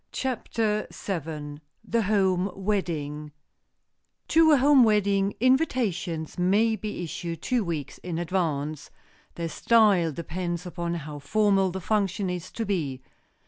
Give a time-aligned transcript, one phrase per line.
[0.11, 3.33] CHAPTER VII THE HOME WEDDING
[4.27, 8.89] TO a home wedding, invitations may be issued two weeks in advance.
[9.35, 13.03] Their style depends upon how formal the function is to be.